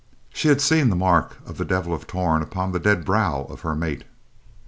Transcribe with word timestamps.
She 0.33 0.47
had 0.47 0.61
seen 0.61 0.89
the 0.89 0.95
mark 0.95 1.37
of 1.47 1.59
the 1.59 1.63
Devil 1.63 1.93
of 1.93 2.07
Torn 2.07 2.41
upon 2.41 2.71
the 2.71 2.79
dead 2.79 3.05
brow 3.05 3.41
of 3.51 3.61
her 3.61 3.75
mate. 3.75 4.03